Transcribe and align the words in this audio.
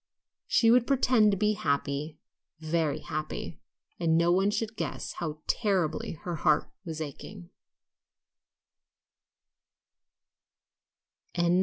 She 0.47 0.71
would 0.71 0.87
pretend 0.87 1.29
to 1.29 1.37
be 1.37 1.53
happy, 1.53 2.17
very 2.59 3.01
happy, 3.01 3.59
and 3.99 4.17
no 4.17 4.31
one 4.31 4.49
should 4.49 4.75
guess 4.75 5.13
how 5.19 5.43
terribly 5.45 6.13
her 6.23 6.37
heart 6.37 6.71
was 6.83 7.01
aching. 7.01 7.51